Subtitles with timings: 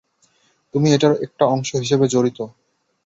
[0.73, 2.39] তুমি এটার একটা অংশ হিসেবে জড়িত।